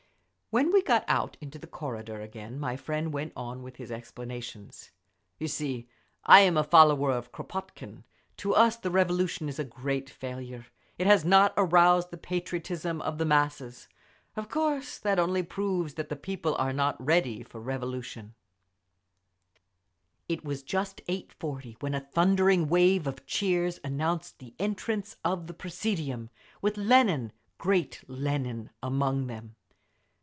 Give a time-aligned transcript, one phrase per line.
[0.53, 4.91] When we got out into the corridor again my friend went on with his explanations.
[5.39, 5.87] "You see,
[6.25, 8.03] I'm a follower of Kropotkin.
[8.35, 10.65] To us the Revolution is a great failure;
[10.97, 13.87] it has not aroused the patriotism of the masses.
[14.35, 18.33] Of course that only proves that the people are not ready for Revolution…."
[20.27, 25.53] It was just 8.40 when a thundering wave of cheers announced the entrance of the
[25.53, 26.29] presidium,
[26.61, 29.55] with Lenin—great Lenin—among them.